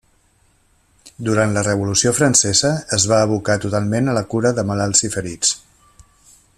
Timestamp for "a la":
4.15-4.27